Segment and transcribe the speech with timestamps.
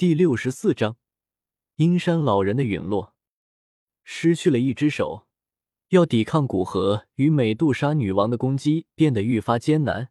[0.00, 0.96] 第六十四章，
[1.76, 3.14] 阴山老人的陨落。
[4.02, 5.26] 失去了一只手，
[5.90, 10.08] 要抵抗古河与美杜莎女王的攻击变得愈发艰难。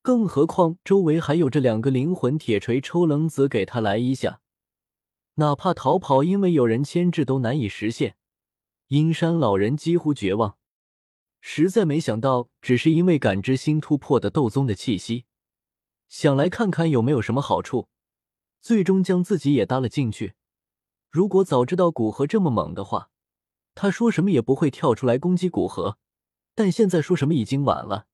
[0.00, 4.40] 更何况周围还有这两个灵魂铁锤抽冷子给他来一下，
[5.34, 8.16] 哪怕逃跑，因为有人牵制都难以实现。
[8.88, 10.56] 阴山老人几乎绝望，
[11.42, 15.26] 实在没想到，只是因为感知新突破的斗宗的气息，
[16.08, 17.88] 想来看看有没有什么好处。
[18.64, 20.36] 最终将自己也搭了进去。
[21.10, 23.10] 如果早知道古河这么猛的话，
[23.74, 25.98] 他说什么也不会跳出来攻击古河。
[26.54, 28.06] 但现在说什么已经晚了。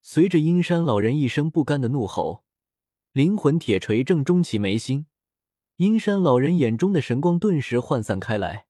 [0.00, 2.44] 随着阴山老人一声不甘的怒吼，
[3.10, 5.06] 灵魂铁锤正中其眉心。
[5.78, 8.66] 阴山老人眼中的神光顿时涣散开来，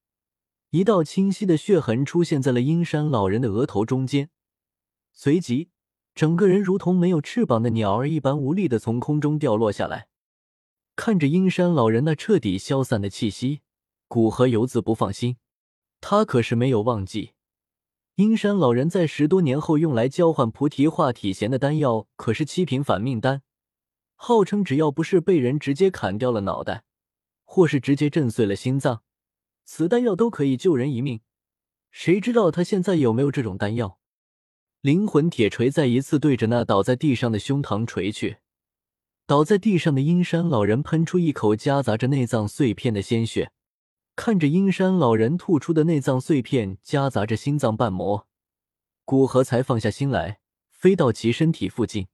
[0.71, 4.31] 一道清晰的血痕出现在了阴山老人的额头中间。
[5.13, 5.69] 随即，
[6.15, 10.09] 整个人如同没有翅膀的鸟儿一般无力的从空中掉落下来。
[10.97, 13.63] 看着阴山老人那彻底消散的气息，
[14.07, 15.37] 古河游子不放心。
[16.01, 17.33] 他可是没有忘记，
[18.15, 23.43] 阴山老人在十多年后用来交换菩提化体弦的丹药，可是七品反命丹，
[24.15, 26.85] 号称只要不是被人直接砍掉了脑袋，
[27.45, 29.03] 或是直接震碎了心脏，
[29.65, 31.21] 此丹药都可以救人一命。
[31.91, 33.99] 谁知道他现在有没有这种丹药？
[34.81, 38.37] 灵魂铁锤再一次对着那倒在地上的胸膛锤去。
[39.27, 43.53] 倒在地上的阴山老人喷出一口夹杂着内脏碎片的鲜血，
[44.15, 48.27] 看着阴山老人吐出的内脏碎片夹杂着心脏瓣膜，
[49.07, 52.09] 古河才放下心来，飞到其身体附近。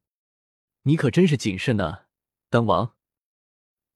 [0.82, 2.02] 你可真是谨慎呢，
[2.48, 2.94] 丹王。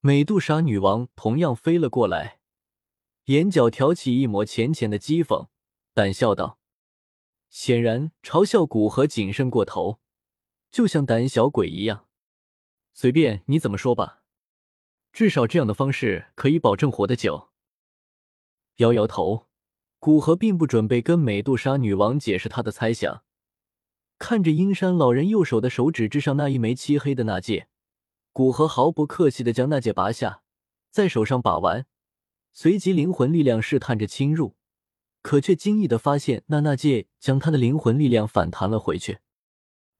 [0.01, 2.39] 美杜莎女王同样飞了过来，
[3.25, 5.47] 眼角挑起一抹浅浅的讥讽，
[5.93, 6.59] 淡笑道
[7.49, 9.99] ：“显然嘲笑古河谨慎过头，
[10.69, 12.04] 就像胆小鬼一样。”
[12.97, 14.21] 随便你怎么说吧，
[15.11, 17.49] 至少这样的方式可以保证活得久。
[18.77, 19.47] 摇摇头，
[19.99, 23.23] 古河并不准备跟美杜莎女王解释他的猜想。
[24.17, 27.67] 看着阴山老人右手的手指之上那一枚漆黑的纳戒，
[28.31, 30.41] 古河毫不客气的将纳戒拔下，
[30.89, 31.85] 在手上把玩，
[32.53, 34.55] 随即灵魂力量试探着侵入，
[35.21, 39.19] 可却惊异的发现那纳戒将他的灵魂力量反弹了回去。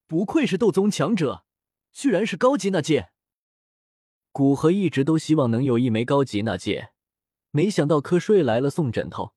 [0.08, 1.44] 不愧是斗宗强者。
[1.95, 3.11] 居然是高级纳戒！
[4.33, 6.89] 古河一直都希望能有一枚高级纳戒，
[7.51, 9.33] 没想到瞌睡来了送枕头，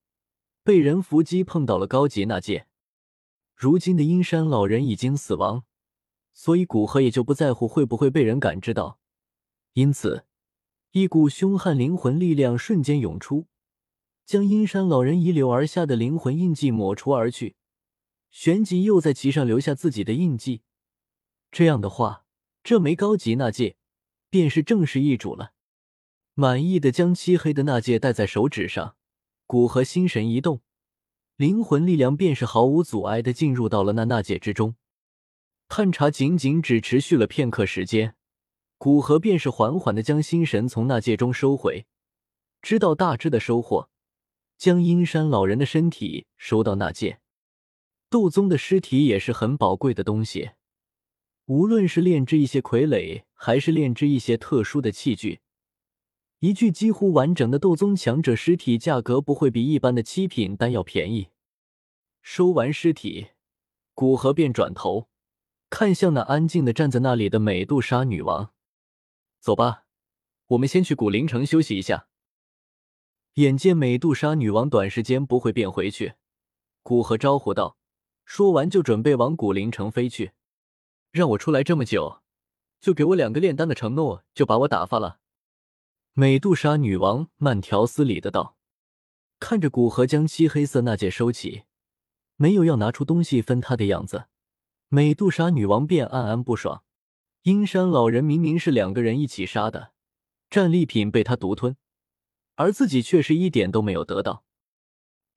[0.64, 2.66] 被人伏击碰到了高级纳戒。
[3.54, 5.62] 如今的阴山老人已经死亡，
[6.32, 8.98] 所以古河也就不在乎会不会被人感知到。
[9.74, 10.26] 因此，
[10.90, 13.46] 一股凶悍灵魂力量瞬间涌出，
[14.26, 17.54] 将阴山老人遗留而下的灵魂印记抹除而去，
[18.32, 20.62] 旋即又在其上留下自己的印记。
[21.52, 22.24] 这样的话。
[22.68, 23.78] 这枚高级纳戒
[24.28, 25.54] 便是正式易主了。
[26.34, 28.94] 满意的将漆黑的纳戒戴在手指上，
[29.46, 30.60] 古河心神一动，
[31.36, 34.76] 灵魂力量便是毫无阻碍的进入到了那纳戒之中。
[35.66, 38.14] 探查仅仅只持续了片刻时间，
[38.76, 41.86] 古河便是缓缓的将心神从纳戒中收回。
[42.60, 43.88] 知道大致的收获，
[44.58, 47.20] 将阴山老人的身体收到纳戒。
[48.10, 50.50] 斗宗的尸体也是很宝贵的东西。
[51.48, 55.40] 无论是炼制一些傀儡，还是炼制一些特殊的器具，
[56.40, 61.28] 一具几乎完整的斗宗强者尸体价格不会比一般的七品丹药便宜。
[62.20, 63.28] 收完尸体，
[63.94, 65.08] 古河便转头
[65.70, 68.52] 看向那安静的站在那里的美杜莎女王
[69.40, 69.84] ：“走吧，
[70.48, 72.08] 我们先去古灵城休息一下。”
[73.36, 76.12] 眼见美杜莎女王短时间不会变回去，
[76.82, 77.78] 古河招呼道，
[78.26, 80.32] 说完就准备往古灵城飞去。
[81.10, 82.22] 让我出来这么久，
[82.80, 85.20] 就给我两个炼丹的承诺，就把我打发了。
[86.12, 88.56] 美杜莎女王慢条斯理的道，
[89.38, 91.62] 看着古河将漆黑色那戒收起，
[92.36, 94.26] 没有要拿出东西分他的样子，
[94.88, 96.82] 美杜莎女王便暗暗不爽。
[97.42, 99.92] 阴山老人明明是两个人一起杀的，
[100.50, 101.76] 战利品被他独吞，
[102.56, 104.44] 而自己却是一点都没有得到。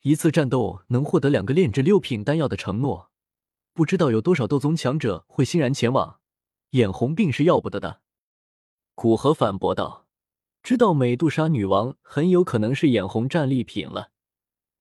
[0.01, 3.10] 一次战斗能获得两个炼制六品丹药的承诺。
[3.73, 6.19] 不知道有多少斗宗强者会欣然前往，
[6.71, 8.01] 眼红病是要不得的。
[8.95, 10.07] 古河反驳道
[10.61, 14.11] ：“知道美杜莎女王很有可能是眼红战利品了，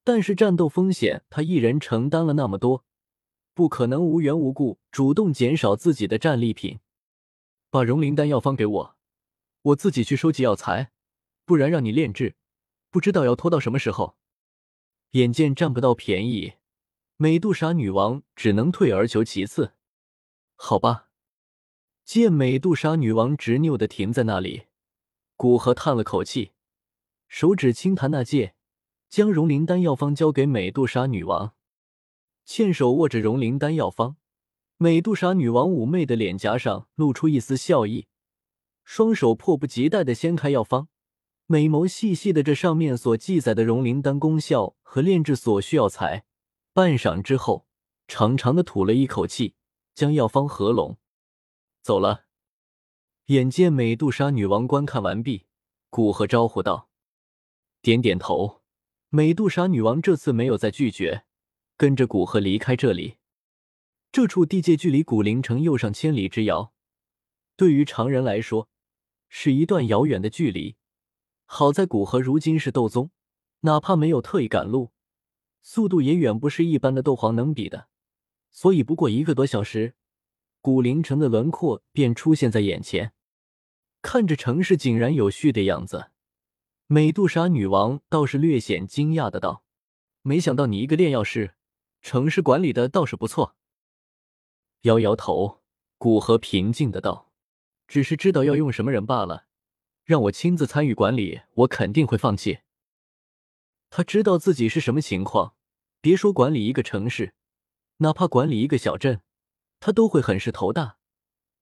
[0.03, 2.85] 但是战斗风险他一人承担了那么多，
[3.55, 6.81] 不可能无缘无故主动减少自己的战利品。
[7.71, 8.97] 把融灵丹药方给我，
[9.63, 10.91] 我自己去收集药材，
[11.45, 12.35] 不然让你炼制，
[12.91, 14.17] 不知道要拖到什么时候。
[15.13, 16.55] 眼见占不到便宜。”
[17.23, 19.75] 美杜莎女王只能退而求其次。
[20.57, 21.11] 好吧，
[22.03, 24.63] 见美杜莎女王执拗的停在那里，
[25.37, 26.53] 古河叹了口气，
[27.29, 28.55] 手指轻弹那戒，
[29.11, 31.53] 将融灵丹药方交给美杜莎女王，
[32.47, 34.17] 欠手握着融灵丹药方。
[34.79, 38.07] 美杜莎女王妩媚的脸颊上露出一丝笑意，
[38.83, 40.89] 双手迫不及待的掀开药方，
[41.45, 46.25] 美眸细细的这上面所记载的融灵丹功效和炼制所需药材，
[46.81, 47.67] 半晌之后，
[48.09, 49.55] 长长的吐了一口气，
[49.95, 50.97] 将药方合拢，
[51.83, 52.25] 走了。
[53.27, 55.45] 眼见美杜莎女王观看完毕，
[55.91, 56.89] 古河招呼道
[57.83, 58.63] ：“点点头。”
[59.11, 61.27] 美杜莎女王这次没有再拒绝，
[61.77, 63.19] 跟着古河离开这里。
[64.11, 66.73] 这处地界距离古灵城又上千里之遥，
[67.57, 68.71] 对于常人来说
[69.29, 70.77] 是一段遥远的距离。
[71.45, 73.11] 好在古河如今是斗宗，
[73.61, 74.93] 哪怕没有特意赶路，
[75.63, 77.89] 速度也远不是一般的斗皇能比的，
[78.51, 79.95] 所以不过一个多小时，
[80.61, 83.13] 古灵城的轮廓便出现在眼前。
[84.03, 86.11] 看着城市井然有序的样子，
[86.87, 89.63] 美杜莎女王倒是略显惊讶的道
[90.23, 91.55] ：“没想到你一个炼药师，
[92.01, 93.57] 城市管理的倒是不错。”
[94.83, 95.61] 摇摇头，
[95.99, 97.31] 古河平静的道
[97.87, 99.45] ：“只是知道要用什么人罢了，
[100.05, 102.61] 让我亲自参与管理，我肯定会放弃。”
[103.91, 105.55] 他知道自己是什么情况，
[106.01, 107.35] 别说管理一个城市，
[107.99, 109.21] 哪怕管理一个小镇，
[109.81, 110.97] 他都会很是头大。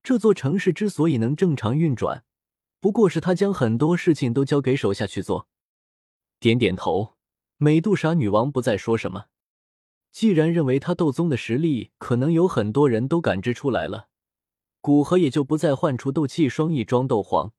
[0.03, 2.25] 这座城市之所以能正常运转，
[2.81, 5.49] 不过是他将很多事情都交给手下去做。
[6.39, 7.17] 点点头，
[7.57, 9.27] 美杜莎女王不再说什么。
[10.13, 14.09] 既然认为他斗宗的实力可能有很多人都感知出来了，
[14.81, 17.53] 古河也就不再唤出斗气双翼装斗皇，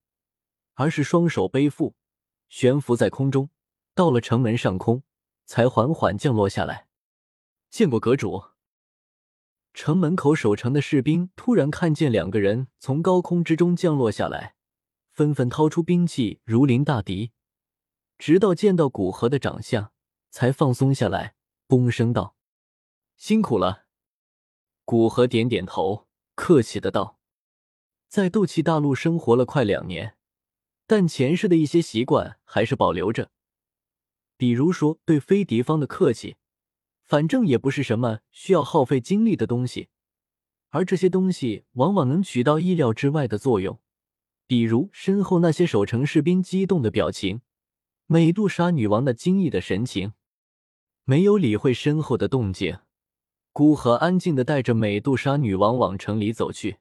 [0.75, 1.95] 而是双手背负，
[2.47, 3.49] 悬浮在空中，
[3.99, 5.03] 到了城门上空，
[5.43, 6.87] 才缓缓降落下来。
[7.69, 8.45] 见过阁主。
[9.73, 14.55] 城门口守城的士兵突然看见两个人从高空之中降落下来。
[15.11, 17.33] 纷纷掏出兵器如临大敌，
[18.17, 19.91] 直到见到古河的长相，
[20.29, 21.35] 才放松下来，
[21.67, 22.37] 躬声道
[23.17, 23.83] ：“辛苦了。”
[24.85, 27.19] 古河点点头，客气的道
[28.07, 30.15] ：“在斗气大陆生活了快两年，
[30.87, 33.31] 但前世的一些习惯还是保留着，
[34.39, 36.37] 比如说对非敌方的客气，
[37.03, 39.89] 反正也不是什么需要耗费精力的东西，
[40.69, 43.81] 而这些东西往往能起到意料之外的作用。”
[44.47, 47.41] 比如身后那些守城士兵激动的表情，
[48.07, 50.13] 美杜莎女王的惊异的神情，
[51.03, 52.79] 没有理会身后的动静，
[53.51, 56.77] 孤河安静的带着美杜莎女王往城里走去。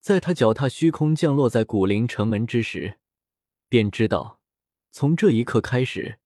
[0.00, 2.98] 在他脚踏虚空降落在古灵城门之时，
[3.68, 4.40] 便知道，
[4.90, 6.18] 从这一刻开始，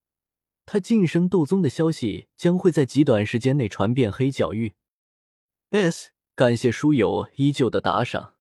[0.67, 4.75] 他晋升斗宗的消息将会在极短时间内传遍黑角域。
[5.71, 8.36] S，感谢书友依旧的打赏。